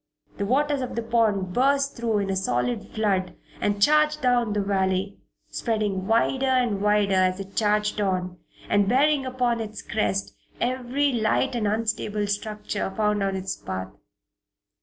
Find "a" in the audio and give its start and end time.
2.31-2.35